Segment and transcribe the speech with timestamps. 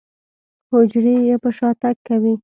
[0.71, 2.33] حجرې يې په شاتګ کوي.